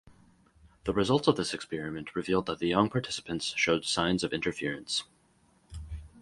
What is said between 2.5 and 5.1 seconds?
the young participants showed signs of interference.